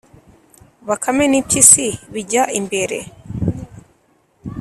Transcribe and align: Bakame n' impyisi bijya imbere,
Bakame 0.87 1.23
n' 1.31 1.37
impyisi 1.39 1.85
bijya 2.13 2.43
imbere, 2.59 2.97